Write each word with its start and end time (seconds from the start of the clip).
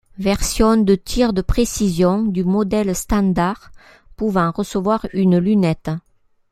Version 0.17 0.77
de 0.77 0.95
tir 0.95 1.31
de 1.31 1.43
précision 1.43 2.23
du 2.23 2.43
modèle 2.43 2.95
standard 2.95 3.69
pouvant 4.15 4.49
recevoir 4.49 5.05
une 5.13 5.37
lunette. 5.37 5.91